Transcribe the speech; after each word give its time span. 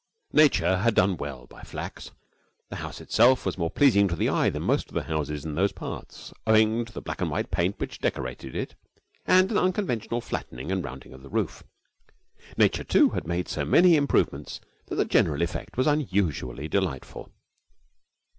Nature 0.33 0.77
had 0.77 0.95
done 0.95 1.15
well 1.15 1.45
by 1.45 1.61
Flack's. 1.61 2.09
The 2.69 2.77
house 2.77 2.99
itself 3.01 3.45
was 3.45 3.55
more 3.55 3.69
pleasing 3.69 4.07
to 4.07 4.15
the 4.15 4.29
eye 4.29 4.49
than 4.49 4.63
most 4.63 4.87
of 4.87 4.95
the 4.95 5.03
houses 5.03 5.45
in 5.45 5.53
those 5.53 5.71
parts, 5.73 6.33
owing 6.47 6.85
to 6.85 6.91
the 6.91 7.03
black 7.03 7.21
and 7.21 7.29
white 7.29 7.51
paint 7.51 7.75
which 7.77 7.99
decorated 7.99 8.55
it 8.55 8.73
and 9.27 9.51
an 9.51 9.59
unconventional 9.59 10.19
flattening 10.19 10.71
and 10.71 10.83
rounding 10.83 11.13
of 11.13 11.21
the 11.21 11.29
roof. 11.29 11.63
Nature, 12.57 12.83
too, 12.83 13.09
had 13.09 13.27
made 13.27 13.47
so 13.47 13.63
many 13.63 13.95
improvements 13.95 14.59
that 14.87 14.95
the 14.95 15.05
general 15.05 15.43
effect 15.43 15.77
was 15.77 15.85
unusually 15.85 16.67
delightful. 16.67 17.29